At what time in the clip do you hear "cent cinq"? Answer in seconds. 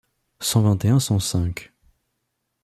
0.99-1.71